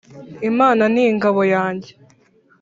imana 0.49 0.83
ni 0.93 1.03
ingabo 1.11 1.41
yanjye. 1.55 1.89